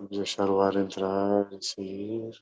Vamos 0.00 0.16
deixar 0.16 0.48
o 0.50 0.60
ar 0.60 0.76
entrar 0.76 1.52
e 1.52 1.58
sair. 1.62 2.32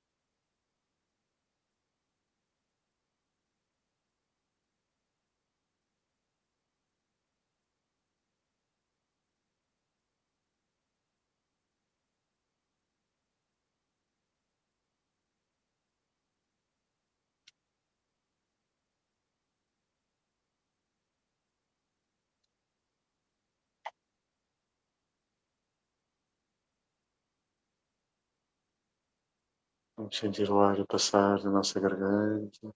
Vamos 29.96 30.18
sentir 30.18 30.50
o 30.50 30.60
ar 30.60 30.78
a 30.78 30.86
passar 30.86 31.42
na 31.42 31.50
nossa 31.50 31.80
garganta, 31.80 32.70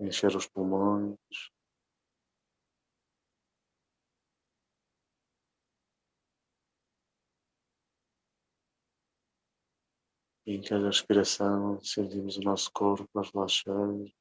encher 0.00 0.34
os 0.34 0.46
pulmões. 0.46 1.18
E 10.46 10.54
em 10.56 10.62
cada 10.62 10.86
respiração 10.86 11.78
sentimos 11.84 12.38
o 12.38 12.40
nosso 12.40 12.70
corpo 12.72 13.18
a 13.18 13.22
relaxar. 13.22 14.12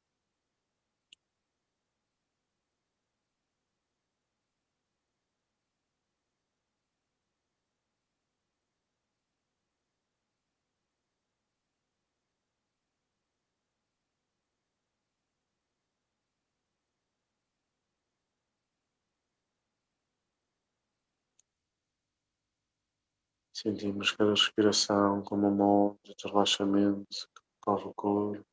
Sentimos 23.62 24.12
cada 24.14 24.32
respiração 24.32 25.22
como 25.22 25.48
uma 25.48 25.92
onda 25.92 26.16
de 26.18 26.28
relaxamento 26.28 27.06
que 27.36 27.42
corre 27.62 27.86
o 27.86 27.94
corpo. 27.94 28.44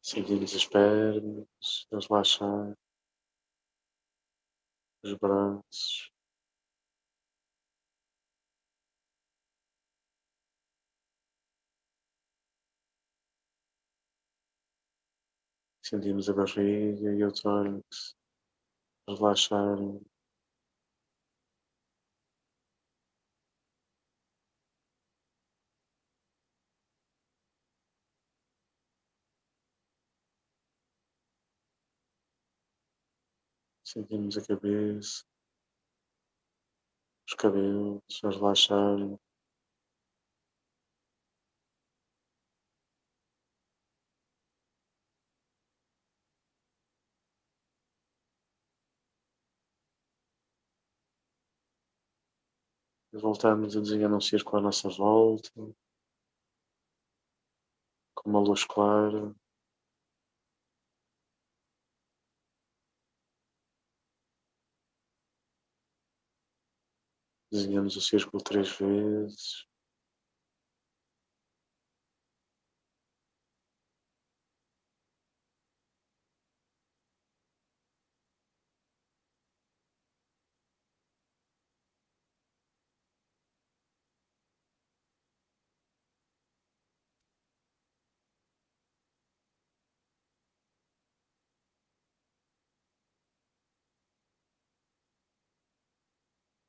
Sentimos 0.00 0.54
as 0.54 0.64
pernas 0.64 1.86
relaxar 1.90 2.76
os 5.02 5.14
braços. 5.14 6.10
Sentimos 15.82 16.28
a 16.28 16.34
barriga 16.34 17.14
e 17.14 17.24
o 17.24 17.32
tórax 17.32 18.14
relaxarem. 19.08 20.07
Sentimos 33.88 34.36
a 34.36 34.46
cabeça, 34.46 35.24
os 37.26 37.34
cabelos 37.34 38.02
a 38.22 38.28
relaxarem. 38.28 39.18
Voltamos 53.10 53.74
a 53.74 53.80
desenhar 53.80 54.12
um 54.12 54.20
círculo 54.20 54.58
à 54.58 54.60
nossa 54.60 54.90
volta, 54.90 55.50
com 58.14 58.28
uma 58.28 58.40
luz 58.40 58.64
clara. 58.64 59.34
Desenhamos 67.50 67.96
o 67.96 68.00
círculo 68.00 68.42
três 68.42 68.68
vezes. 68.70 69.67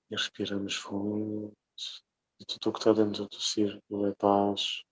E 0.09 0.15
respiramos 0.15 0.75
fundo. 0.75 1.55
E 2.39 2.45
tudo 2.45 2.69
o 2.69 2.73
que 2.73 2.79
está 2.79 2.93
dentro 2.93 3.27
do 3.27 3.39
círculo 3.39 4.07
é 4.07 4.15
paz. 4.15 4.83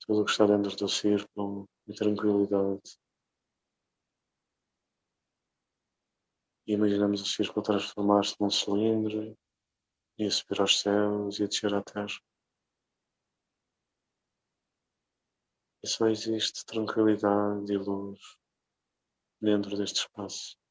Tudo 0.00 0.22
o 0.22 0.24
que 0.24 0.30
está 0.30 0.46
dentro 0.46 0.76
do 0.76 0.88
círculo 0.88 1.68
é 1.88 1.92
tranquilidade. 1.94 2.98
E 6.66 6.74
imaginamos 6.74 7.22
o 7.22 7.26
círculo 7.26 7.62
transformar-se 7.62 8.36
num 8.40 8.50
cilindro 8.50 9.36
e 10.18 10.26
a 10.26 10.30
subir 10.30 10.60
aos 10.60 10.80
céus 10.80 11.38
e 11.38 11.44
a 11.44 11.46
descer 11.46 11.74
à 11.74 11.82
terra. 11.82 12.06
E 15.82 15.88
só 15.88 16.06
existe 16.06 16.64
tranquilidade 16.64 17.72
e 17.72 17.76
luz 17.76 18.20
dentro 19.40 19.76
deste 19.76 20.00
espaço. 20.00 20.61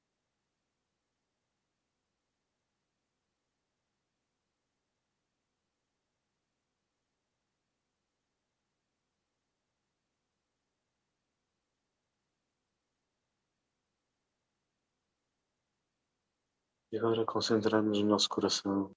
E 16.91 16.97
agora 16.97 17.25
concentramos 17.25 18.01
no 18.01 18.09
nosso 18.09 18.27
coração. 18.27 18.93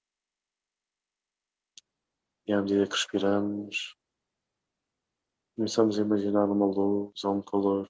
E 2.44 2.52
à 2.52 2.60
medida 2.60 2.86
que 2.88 2.92
respiramos, 2.92 3.96
começamos 5.54 5.96
a 5.96 6.02
imaginar 6.02 6.46
uma 6.46 6.66
luz 6.66 7.22
ou 7.22 7.36
um 7.36 7.42
calor 7.42 7.88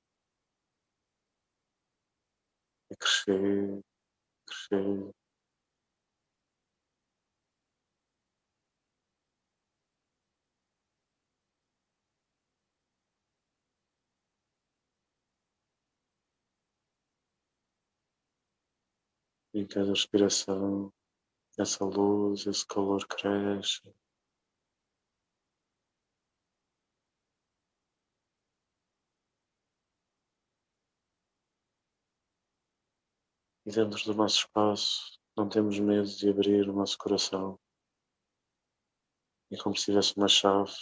a 2.93 2.97
crescer, 2.97 3.81
crescer. 4.47 5.15
Em 19.57 19.65
cada 19.69 19.91
respiração, 19.91 20.93
essa 21.57 21.85
luz, 21.85 22.45
esse 22.45 22.67
calor 22.67 23.07
cresce. 23.07 23.81
E 33.65 33.71
dentro 33.71 34.05
do 34.05 34.15
nosso 34.15 34.39
espaço, 34.39 35.21
não 35.37 35.49
temos 35.49 35.79
medo 35.79 36.09
de 36.09 36.29
abrir 36.29 36.69
o 36.69 36.73
nosso 36.73 36.99
coração. 36.99 37.57
É 39.53 39.57
como 39.57 39.77
se 39.77 39.85
tivesse 39.85 40.17
uma 40.17 40.27
chave 40.27 40.75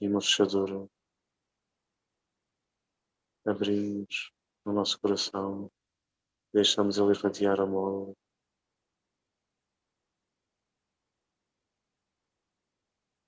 e 0.00 0.08
uma 0.08 0.20
fechadura. 0.20 0.90
Abrimos 3.46 4.32
o 4.64 4.72
nosso 4.72 4.98
coração 4.98 5.70
Deixamos 6.52 6.98
ele 6.98 7.12
irradiar 7.12 7.60
amor. 7.60 8.14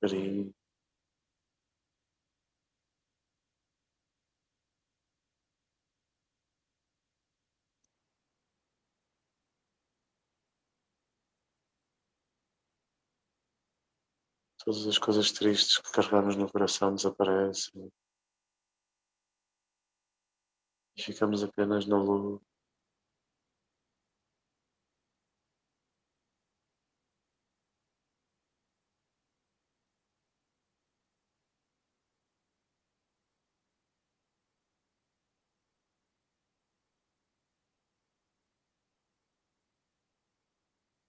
Carinho. 0.01 0.53
Todas 14.65 14.87
as 14.87 14.99
coisas 14.99 15.33
tristes 15.33 15.79
que 15.79 15.93
carregamos 15.93 16.37
no 16.37 16.51
coração 16.51 16.95
desaparecem. 16.95 17.91
E 20.97 21.03
ficamos 21.03 21.43
apenas 21.43 21.87
na 21.87 21.99
luz. 21.99 22.52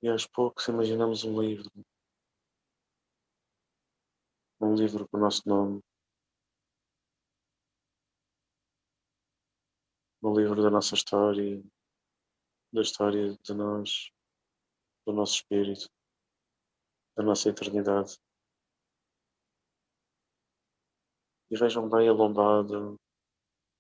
E 0.04 0.10
aos 0.10 0.28
poucos 0.28 0.68
imaginamos 0.68 1.24
um 1.24 1.42
livro. 1.42 1.72
Um 4.60 4.76
livro 4.76 5.08
com 5.08 5.16
o 5.16 5.20
nosso 5.22 5.48
nome. 5.48 5.82
Um 10.22 10.36
livro 10.38 10.62
da 10.62 10.70
nossa 10.70 10.94
história, 10.94 11.64
da 12.74 12.82
história 12.82 13.38
de 13.38 13.54
nós, 13.54 14.12
do 15.06 15.14
nosso 15.14 15.36
espírito, 15.36 15.90
da 17.16 17.24
nossa 17.24 17.48
eternidade. 17.48 18.20
E 21.50 21.58
vejam 21.58 21.90
bem 21.90 22.10
a 22.10 22.12
lombada, 22.12 22.92
a 22.92 22.98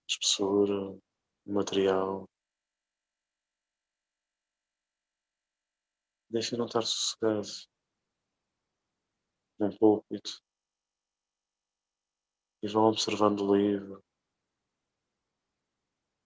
espessura, 0.07 0.97
o 1.45 1.53
material, 1.53 2.29
Deixa 6.33 6.57
não 6.57 6.65
estar 6.65 6.81
sossegado 6.81 7.47
num 9.59 9.69
púlpito 9.77 10.41
e 12.63 12.67
vão 12.67 12.85
observando 12.85 13.41
o 13.41 13.55
livro, 13.55 14.03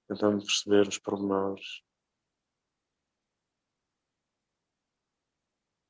tentando 0.07 0.45
perceber 0.45 0.87
os 0.87 0.97
pormenores, 0.97 1.83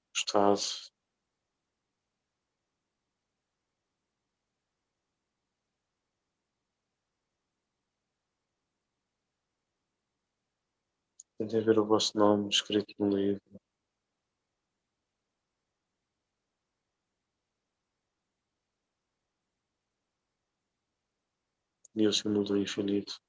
o 0.10 0.18
estado. 0.18 0.62
Tentem 11.38 11.64
ver 11.64 11.78
o 11.78 11.86
vosso 11.86 12.18
nome 12.18 12.50
escrito 12.50 12.96
no 12.98 13.16
livro. 13.16 13.67
E 21.98 22.14
símbolo 22.14 22.46
do 22.46 22.58
infinito. 22.58 23.20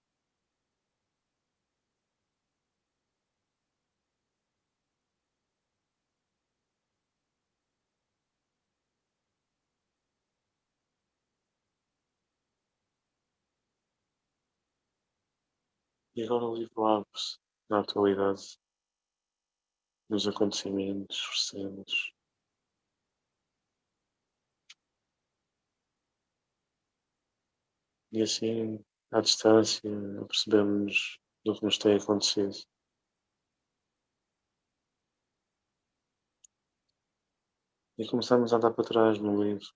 E 16.15 16.23
agora 16.23 16.45
abre-se 16.85 17.39
na 17.71 17.79
atualidade, 17.81 18.59
nos 20.11 20.27
acontecimentos 20.27 21.19
recentes. 21.31 22.18
E 28.13 28.23
assim, 28.23 28.83
à 29.11 29.21
distância, 29.21 29.83
percebemos 30.27 31.19
do 31.45 31.55
que 31.55 31.65
nos 31.65 31.79
tem 31.79 31.97
acontecido. 31.97 32.57
E 37.99 38.07
começamos 38.07 38.53
a 38.53 38.57
andar 38.57 38.73
para 38.73 38.85
trás 38.85 39.19
no 39.19 39.43
livro, 39.43 39.67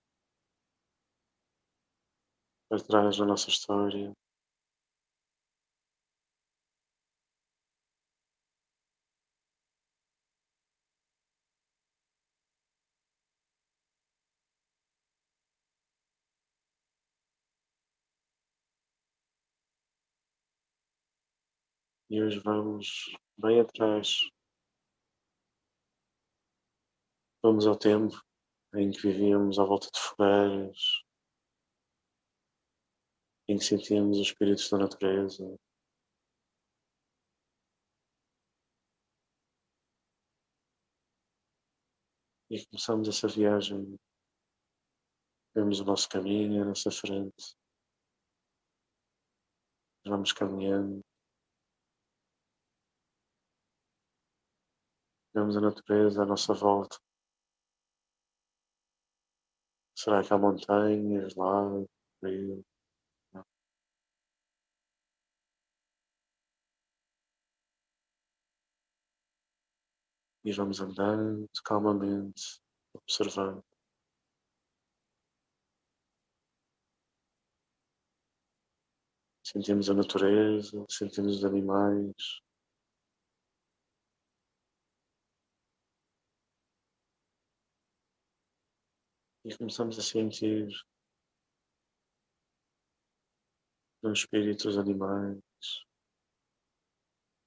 para 2.69 2.83
trás 2.83 3.17
da 3.17 3.25
nossa 3.25 3.49
história. 3.49 4.13
E 22.13 22.21
hoje 22.21 22.39
vamos 22.41 23.11
bem 23.35 23.59
atrás. 23.59 24.19
Vamos 27.41 27.65
ao 27.65 27.75
tempo 27.75 28.13
em 28.75 28.91
que 28.91 29.01
vivíamos 29.01 29.57
à 29.57 29.63
volta 29.63 29.87
de 29.91 29.99
fogueiras, 29.99 30.77
em 33.47 33.57
que 33.57 33.63
sentíamos 33.63 34.19
os 34.19 34.27
espíritos 34.27 34.69
da 34.69 34.77
natureza. 34.77 35.57
E 42.51 42.63
começamos 42.67 43.07
essa 43.07 43.27
viagem. 43.27 43.99
Vemos 45.55 45.79
o 45.79 45.83
nosso 45.83 46.07
caminho 46.07 46.61
à 46.61 46.65
nossa 46.65 46.91
frente. 46.91 47.55
Vamos 50.05 50.31
caminhando. 50.31 51.03
Vemos 55.33 55.57
a 55.57 55.61
natureza 55.61 56.23
à 56.23 56.25
nossa 56.25 56.53
volta. 56.53 56.97
Será 59.95 60.23
que 60.23 60.33
há 60.33 60.37
montanhas, 60.37 61.35
lagos, 61.35 61.87
rios? 62.21 62.63
E 70.45 70.51
vamos 70.51 70.79
andando 70.81 71.49
calmamente, 71.63 72.61
observando. 72.93 73.63
Sentimos 79.41 79.89
a 79.89 79.93
natureza, 79.93 80.85
sentimos 80.89 81.37
os 81.37 81.45
animais, 81.45 82.41
e 89.45 89.57
começamos 89.57 89.99
a 89.99 90.01
sentir 90.01 90.69
o 94.01 94.11
espírito 94.11 94.63
dos 94.67 94.77
animais, 94.77 95.41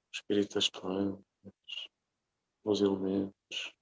o 0.09 0.13
espírito 0.13 0.55
das 0.55 0.69
plantas, 0.69 1.25
os 2.65 2.81
elementos. 2.81 3.73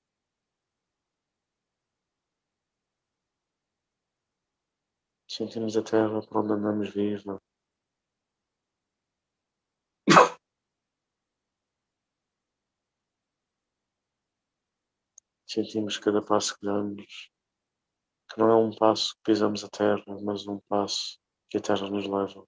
Sentimos 5.29 5.77
a 5.77 5.83
terra 5.83 6.21
por 6.23 6.45
onde 6.45 6.53
andamos 6.53 6.91
viva. 6.95 7.43
Sentimos 15.45 15.99
cada 15.99 16.25
passo 16.25 16.57
que 16.57 16.67
damos 16.67 17.34
que 18.35 18.41
não 18.41 18.51
é 18.51 18.57
um 18.57 18.75
passo 18.75 19.15
que 19.15 19.23
pisamos 19.27 19.63
a 19.63 19.69
terra, 19.69 20.03
mas 20.23 20.45
um 20.49 20.59
passo 20.69 21.21
que 21.49 21.59
a 21.59 21.61
terra 21.61 21.89
nos 21.89 22.05
leva. 22.05 22.45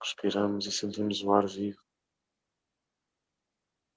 Respiramos 0.00 0.64
e 0.64 0.72
sentimos 0.72 1.22
o 1.22 1.32
ar 1.34 1.46
vivo. 1.46 1.78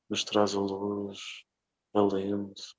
Nos 0.09 0.25
traz 0.25 0.53
a 0.53 0.59
luz, 0.59 1.45
alento. 1.93 2.76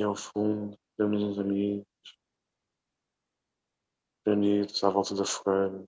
E 0.00 0.02
ao 0.02 0.16
fundo, 0.16 0.78
vemos 0.96 1.22
uns 1.22 1.38
amigos 1.38 1.84
reunidos 4.24 4.82
à 4.82 4.88
volta 4.88 5.14
da 5.14 5.26
fogueira. 5.26 5.84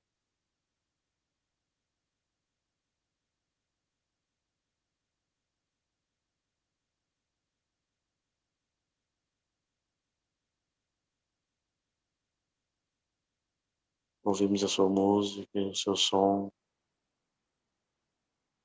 Ouvimos 14.22 14.62
a 14.62 14.68
sua 14.68 14.90
música, 14.90 15.58
o 15.58 15.74
seu 15.74 15.96
som, 15.96 16.52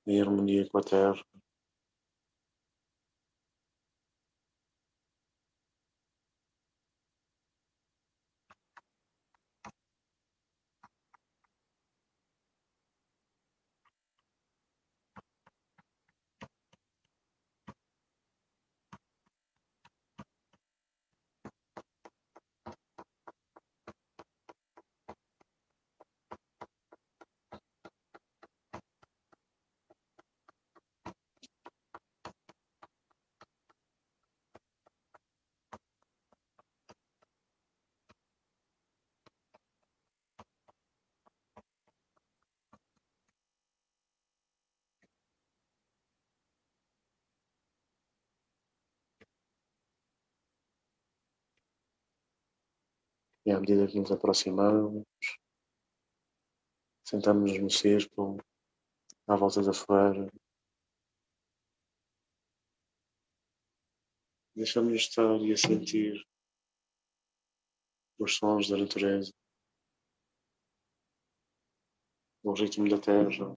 em 0.05 0.19
harmonia 0.19 0.69
com 0.69 0.77
a 0.77 0.83
terra. 0.83 1.23
E 53.47 53.51
à 53.53 53.61
medida 53.61 53.87
que 53.87 53.97
nos 53.97 54.11
aproximamos, 54.11 55.05
sentamos-nos 57.05 57.57
no 57.61 57.69
círculo, 57.69 58.43
à 59.25 59.37
volta 59.37 59.61
da 59.61 59.71
fogueira. 59.71 60.29
Deixamos-nos 64.53 65.01
estar 65.03 65.39
e 65.39 65.53
a 65.53 65.55
sentir 65.55 66.27
os 68.19 68.35
sons 68.35 68.67
da 68.67 68.75
natureza, 68.75 69.31
o 72.43 72.51
ritmo 72.51 72.89
da 72.89 72.99
terra. 72.99 73.55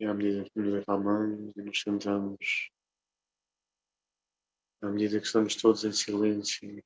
E 0.00 0.04
à 0.04 0.12
medida 0.12 0.44
que 0.50 0.58
nos 0.58 0.82
acalmamos 0.82 1.52
e 1.56 1.62
nos 1.62 1.80
sentamos, 1.80 2.70
à 4.82 4.90
medida 4.90 5.20
que 5.20 5.26
estamos 5.26 5.54
todos 5.54 5.84
em 5.84 5.92
silêncio, 5.92 6.84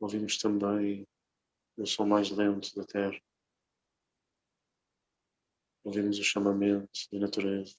ouvimos 0.00 0.38
também 0.38 1.06
o 1.76 1.86
som 1.86 2.04
mais 2.04 2.30
lento 2.30 2.74
da 2.74 2.84
terra. 2.84 3.20
Ouvimos 5.84 6.18
o 6.18 6.24
chamamento 6.24 6.90
da 7.12 7.20
natureza. 7.20 7.78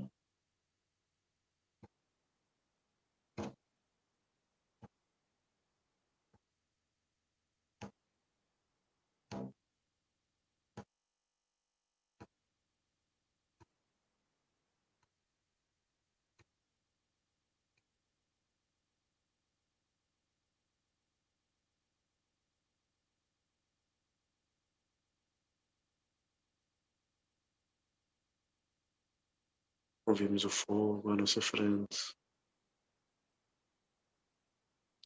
Ouvimos 30.11 30.43
o 30.43 30.49
fogo 30.49 31.09
à 31.09 31.15
nossa 31.15 31.41
frente 31.41 32.13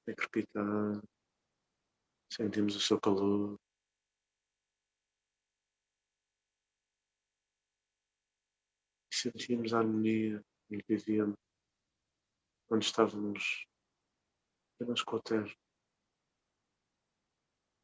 a 0.09 0.15
crepitar, 0.15 0.99
sentimos 2.33 2.75
o 2.75 2.81
seu 2.81 2.99
calor. 2.99 3.59
Sentimos 9.13 9.75
a 9.75 9.77
harmonia 9.77 10.43
em 10.71 10.79
que 10.79 10.95
vivíamos 10.95 11.37
quando 12.67 12.81
estávamos 12.81 13.67
apenas 14.73 15.03
com 15.03 15.17
a 15.17 15.21
terra, 15.21 15.55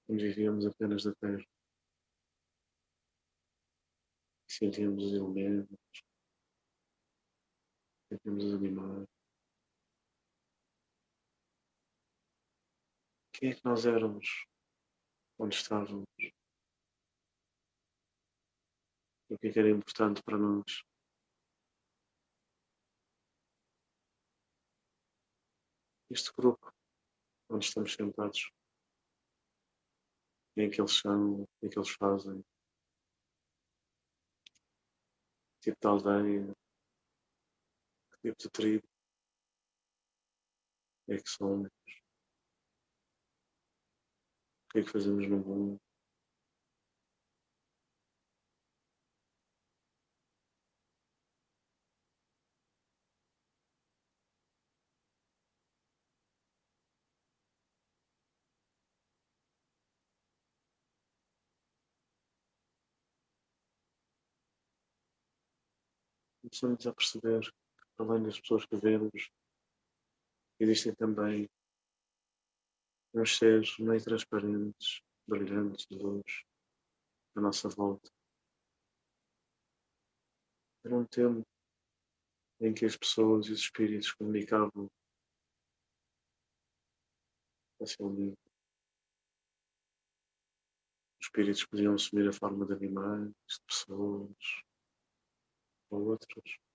quando 0.08 0.22
vivíamos 0.22 0.66
apenas 0.66 1.04
da 1.04 1.14
terra. 1.14 1.46
Sentíamos 4.48 5.04
os 5.04 5.14
elementos, 5.14 6.11
sentimos 8.12 8.44
os 8.44 8.54
animais. 8.56 9.08
Quem 13.34 13.52
é 13.52 13.56
que 13.56 13.64
nós 13.64 13.86
éramos 13.86 14.46
onde 15.40 15.56
estávamos? 15.56 16.06
O 19.30 19.38
que 19.38 19.48
é 19.48 19.54
que 19.54 19.60
era 19.60 19.70
importante 19.70 20.22
para 20.24 20.38
nós? 20.38 20.84
Este 26.10 26.34
grupo 26.34 26.70
onde 27.50 27.66
estamos 27.66 27.94
sentados. 27.94 28.52
Quem 30.54 30.66
é 30.66 30.70
que 30.70 30.82
eles 30.82 31.00
são? 31.00 31.44
O 31.44 31.48
que 31.62 31.68
é 31.68 31.70
que 31.70 31.80
eles 31.80 31.92
fazem? 31.92 32.44
Que 35.62 35.72
tipo 35.72 35.80
de 35.80 35.88
aldeia? 35.88 36.61
Tipo 38.22 38.38
de 38.38 38.50
tribo? 38.50 38.88
É 41.08 41.18
que 41.18 41.30
somos? 41.30 41.68
O 41.68 41.72
que 44.72 44.80
é 44.80 44.84
que 44.84 44.90
fazemos 44.90 45.28
no 45.28 45.38
mundo? 45.40 45.82
começamos 66.52 66.86
a 66.86 66.94
perceber 66.94 67.54
além 68.02 68.24
das 68.24 68.40
pessoas 68.40 68.66
que 68.66 68.76
vemos, 68.76 69.32
existem 70.60 70.94
também 70.96 71.50
uns 73.14 73.38
seres 73.38 73.78
meio 73.78 74.04
transparentes, 74.04 75.02
brilhantes 75.28 75.86
de 75.86 75.98
luz 75.98 76.44
à 77.36 77.42
nossa 77.42 77.70
volta. 77.70 78.10
Era 80.84 80.96
um 80.96 81.06
tempo 81.06 81.46
em 82.60 82.74
que 82.74 82.86
as 82.86 82.98
pessoas 82.98 83.48
e 83.48 83.52
os 83.52 83.60
espíritos 83.60 84.12
comunicavam 84.14 84.90
facilmente. 87.78 88.38
Os 91.20 91.28
espíritos 91.28 91.66
podiam 91.66 91.94
assumir 91.94 92.28
a 92.28 92.34
forma 92.34 92.66
de 92.66 92.74
animais, 92.74 93.30
de 93.30 93.62
pessoas 93.68 94.64
ou 95.92 96.08
outros. 96.08 96.71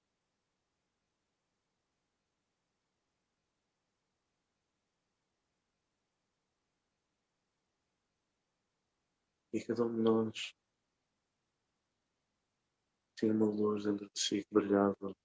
E 9.56 9.64
cada 9.64 9.86
um 9.86 9.96
de 9.96 10.02
nós 10.02 10.54
tinha 13.16 13.32
uma 13.32 13.46
luz 13.46 13.84
dentro 13.84 14.06
de 14.12 14.20
si 14.20 14.44
que 14.44 14.52
brilhava. 14.52 15.16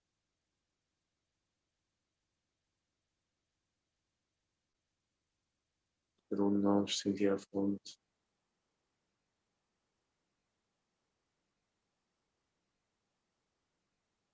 Cada 6.30 6.46
um 6.46 6.54
de 6.54 6.60
nós 6.60 6.98
sentia 6.98 7.34
a 7.34 7.38
fonte. 7.38 8.00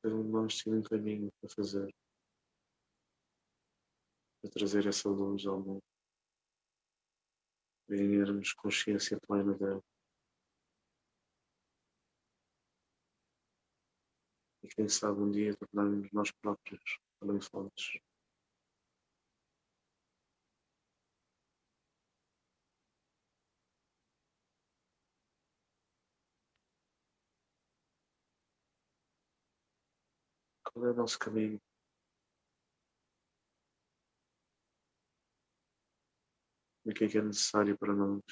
Cada 0.03 0.15
um 0.15 0.21
de 0.21 0.29
nós 0.29 0.57
tinha 0.57 0.75
um 0.75 0.83
caminho 0.83 1.31
para 1.41 1.49
fazer. 1.55 1.91
Para 4.43 4.51
trazer 4.51 4.85
essa 4.85 5.09
luz 5.09 5.43
ao 5.47 5.59
mundo. 5.59 5.96
Ganharmos 7.89 8.53
consciência 8.53 9.19
plena 9.27 9.53
dela. 9.53 9.83
e 14.67 14.75
quem 14.75 14.89
sabe 14.89 15.21
um 15.21 15.31
dia 15.31 15.55
tornarmos 15.55 16.11
nós 16.11 16.31
próprios 16.31 16.99
também 17.19 17.39
fontes. 17.39 17.99
Qual 30.63 30.85
é 30.85 30.91
o 30.91 30.93
nosso 30.93 31.17
caminho? 31.17 31.59
O 36.87 36.93
que 36.93 37.03
é 37.03 37.07
que 37.09 37.17
é 37.17 37.21
necessário 37.21 37.77
para 37.77 37.93
nós? 37.93 38.23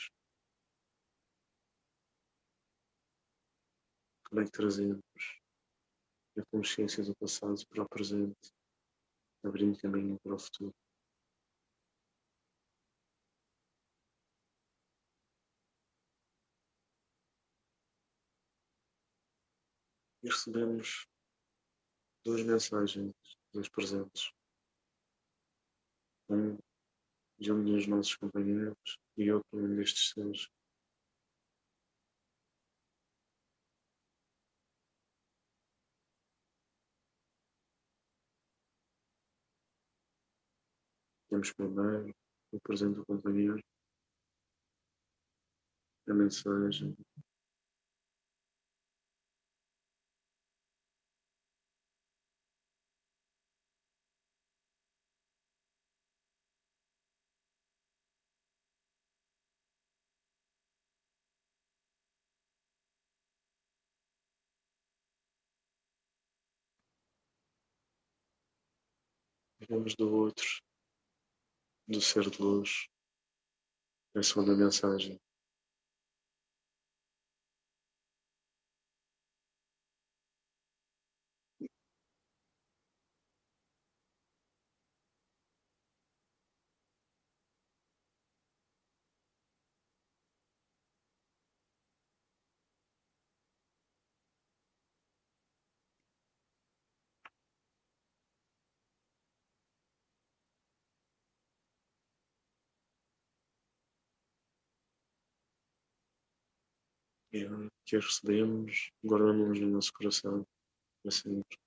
Como 4.29 4.41
é 4.41 4.45
que 4.45 4.51
trazemos? 4.51 5.03
a 6.37 6.45
consciência 6.51 7.03
do 7.03 7.15
passado 7.15 7.65
para 7.67 7.83
o 7.83 7.89
presente, 7.89 8.53
abrindo 9.43 9.79
caminho 9.79 10.19
para 10.19 10.35
o 10.35 10.39
futuro. 10.39 10.75
E 20.23 20.27
recebemos 20.27 21.07
duas 22.25 22.43
mensagens, 22.43 23.13
dois 23.53 23.69
presentes. 23.69 24.33
Um 26.27 26.57
de 27.39 27.51
um 27.51 27.63
dos 27.63 27.87
nossos 27.87 28.15
companheiros 28.15 28.99
e 29.17 29.31
outro 29.31 29.59
um 29.59 29.75
destes 29.75 30.11
seus 30.11 30.49
Temos 41.29 41.51
primeiro 41.51 42.15
o 42.53 42.59
presente 42.61 42.95
do 42.95 43.05
companheiro, 43.05 43.59
a 46.07 46.13
mensagem. 46.13 46.95
Vamos 69.69 69.95
do 69.95 70.13
outro 70.13 70.45
do 71.87 72.01
ser 72.01 72.29
de 72.29 72.41
luz, 72.41 72.87
a 74.15 74.23
segunda 74.23 74.55
mensagem. 74.55 75.19
Que 107.85 107.95
as 107.95 108.05
recebemos, 108.05 108.91
guardamos 109.03 109.59
no 109.59 109.67
nosso 109.67 109.91
coração 109.93 110.45
para 111.01 111.11
sempre. 111.11 111.57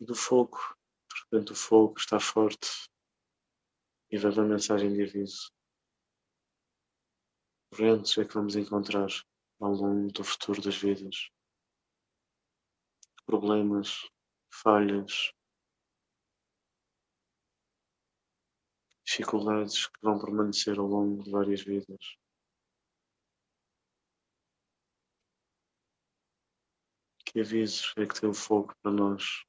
Do 0.00 0.14
fogo, 0.14 0.58
repente 1.30 1.52
o 1.52 1.56
fogo 1.56 1.98
está 1.98 2.20
forte 2.20 2.88
e 4.10 4.18
vai 4.18 4.30
uma 4.32 4.44
mensagem 4.44 4.92
de 4.92 5.02
aviso. 5.02 5.50
Ventos 7.72 8.16
é 8.18 8.24
que 8.24 8.34
vamos 8.34 8.56
encontrar 8.56 9.08
ao 9.60 9.72
longo 9.72 10.12
do 10.12 10.24
futuro 10.24 10.62
das 10.62 10.76
vidas. 10.76 11.30
Problemas, 13.26 14.08
falhas, 14.50 15.32
dificuldades 19.04 19.88
que 19.88 20.00
vão 20.00 20.18
permanecer 20.18 20.78
ao 20.78 20.86
longo 20.86 21.24
de 21.24 21.30
várias 21.30 21.62
vidas. 21.62 22.16
Que 27.36 27.42
avisos 27.42 27.92
é 27.98 28.06
que 28.06 28.24
o 28.24 28.32
fogo 28.32 28.72
para 28.82 28.90
nós? 28.90 29.44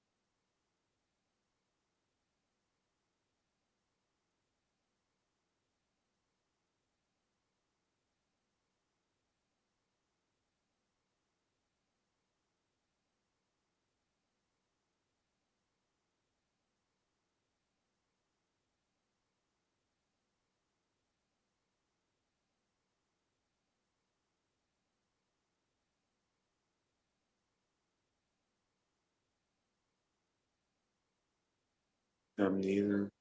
À 32.38 32.50
medida 32.50 33.12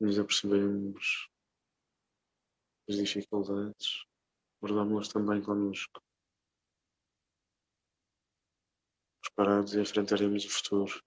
nos 0.00 0.18
apercebemos 0.18 1.28
das 2.88 2.96
dificuldades, 2.96 4.04
guardámos-las 4.60 5.08
também 5.08 5.42
connosco. 5.42 6.02
Preparados 9.22 9.74
e 9.74 9.80
enfrentaremos 9.80 10.44
o 10.44 10.50
futuro 10.50 11.02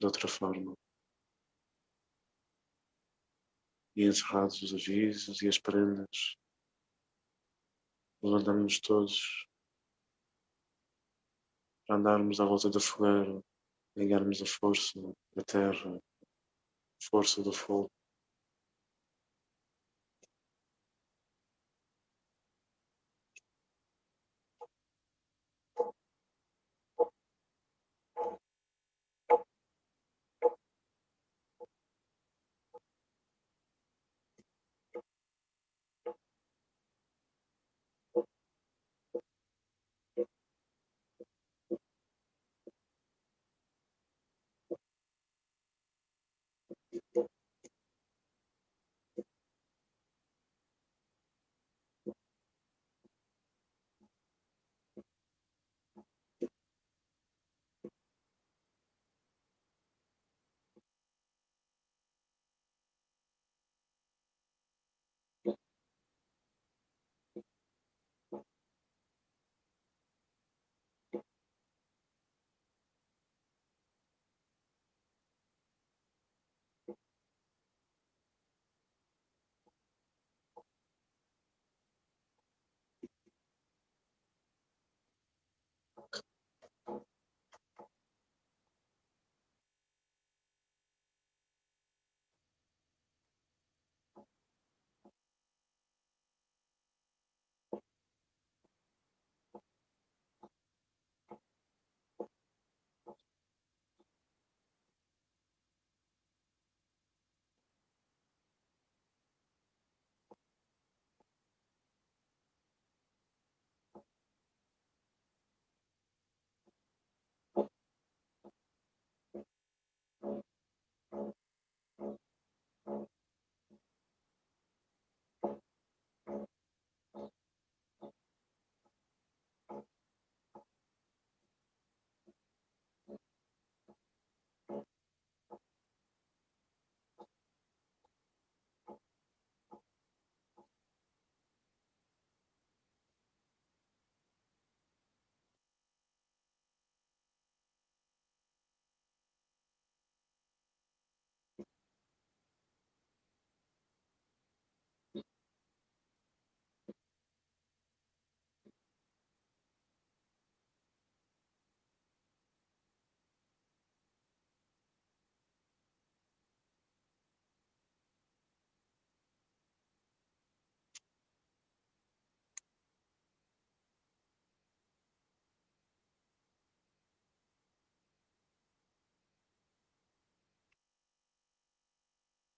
de 0.00 0.06
outra 0.06 0.28
forma. 0.28 0.74
E 3.94 4.04
encerrados 4.04 4.62
os 4.62 4.72
avisos 4.74 5.40
e 5.40 5.48
as 5.48 5.58
prendas, 5.58 6.36
levantamos-nos 8.22 8.80
todos 8.80 9.48
para 11.86 11.96
andarmos 11.96 12.40
à 12.40 12.44
volta 12.44 12.68
da 12.68 12.80
fogueira, 12.80 13.42
ganharmos 13.96 14.42
a 14.42 14.46
força 14.46 15.00
da 15.34 15.42
terra, 15.42 15.96
a 15.96 17.08
força 17.10 17.42
do 17.42 17.52
fogo. 17.52 17.90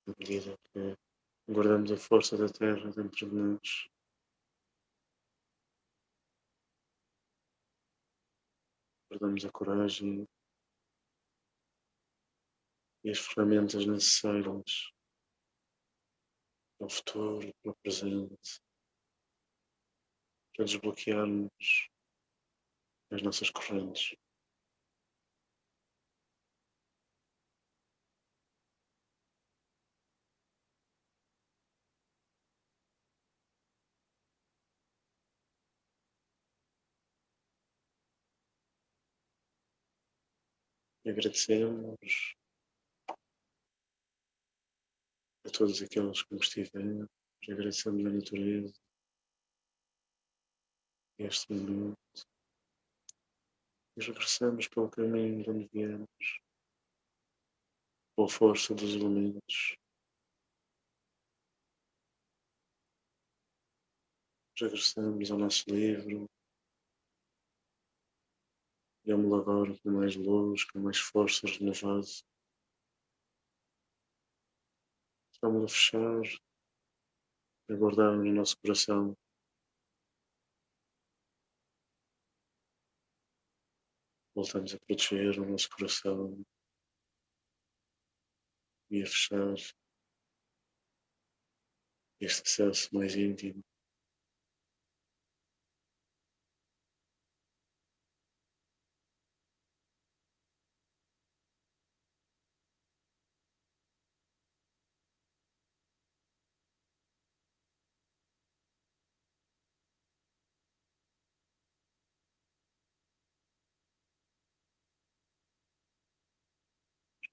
À 0.08 0.14
medida 0.18 0.58
que 0.72 0.96
guardamos 1.46 1.92
a 1.92 1.96
força 1.98 2.36
da 2.36 2.48
terra 2.48 2.90
dentro 2.90 3.28
de 3.28 3.34
nós. 3.34 3.88
Guardamos 9.10 9.44
a 9.44 9.50
coragem 9.50 10.26
e 13.04 13.10
as 13.10 13.18
ferramentas 13.18 13.84
necessárias 13.84 14.92
para 16.78 16.86
o 16.86 16.90
futuro, 16.90 17.54
para 17.62 17.72
o 17.72 17.76
presente, 17.76 18.62
para 20.54 20.64
desbloquearmos 20.64 21.90
as 23.10 23.22
nossas 23.22 23.50
correntes. 23.50 24.16
Agradecemos 41.08 42.36
a 45.42 45.50
todos 45.50 45.80
aqueles 45.80 46.22
que 46.22 46.34
nos 46.34 46.46
estiveram, 46.46 47.08
agradecemos 47.48 48.04
a 48.04 48.10
natureza, 48.10 48.74
este 51.18 51.50
minuto, 51.50 51.96
e 53.96 54.04
regressamos 54.04 54.68
pelo 54.68 54.90
caminho 54.90 55.42
de 55.42 55.50
onde 55.50 55.68
viemos, 55.72 56.40
pela 58.14 58.28
força 58.28 58.74
dos 58.74 58.94
elementos. 58.94 59.78
Regressamos 64.60 65.30
ao 65.30 65.38
nosso 65.38 65.64
livro, 65.70 66.28
Vemo-lo 69.08 69.36
agora 69.36 69.74
com 69.78 69.90
mais 69.90 70.14
luz, 70.16 70.64
com 70.64 70.80
mais 70.80 70.98
força 70.98 71.46
renovada. 71.46 72.06
Vamos 75.40 75.64
a 75.64 75.68
fechar, 75.74 76.42
a 77.70 77.74
guardar 77.74 78.18
no 78.18 78.30
nosso 78.34 78.54
coração. 78.60 79.16
Voltamos 84.34 84.74
a 84.74 84.78
proteger 84.80 85.40
o 85.40 85.50
nosso 85.52 85.70
coração 85.70 86.44
e 88.90 89.02
a 89.02 89.06
fechar 89.06 89.54
este 92.20 92.42
acesso 92.42 92.94
mais 92.94 93.14
íntimo. 93.16 93.64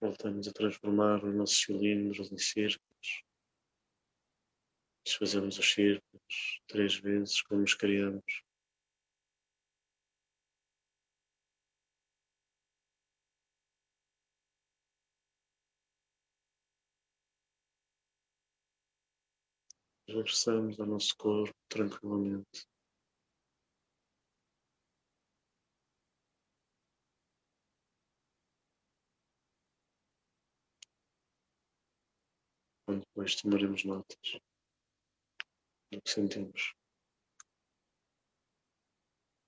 voltamos 0.02 0.48
a 0.48 0.54
transformar 0.54 1.24
os 1.24 1.36
nossos 1.36 1.62
cilindros 1.62 2.32
em 2.32 2.38
círculos, 2.38 3.24
Desfazemos 5.06 5.60
os 5.60 5.72
círculos 5.72 6.62
três 6.68 6.96
vezes 6.96 7.40
como 7.44 7.62
os 7.64 7.76
criamos. 7.76 8.44
regressamos 20.08 20.80
ao 20.80 20.86
nosso 20.86 21.16
corpo 21.18 21.54
tranquilamente. 21.68 22.66
Depois 32.88 33.36
tomaremos 33.36 33.84
notas 33.84 34.40
do 35.92 36.02
que 36.02 36.10
sentimos. 36.10 36.76